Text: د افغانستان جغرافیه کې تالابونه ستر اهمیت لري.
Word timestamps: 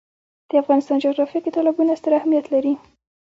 د 0.49 0.51
افغانستان 0.61 0.97
جغرافیه 1.05 1.39
کې 1.43 1.53
تالابونه 1.55 1.91
ستر 1.99 2.11
اهمیت 2.19 2.45
لري. 2.53 2.73